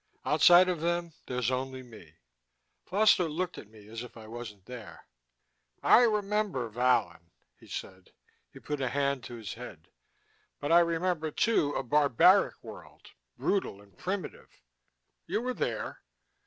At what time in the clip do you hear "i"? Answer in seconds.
4.17-4.25, 5.83-6.01, 10.71-10.79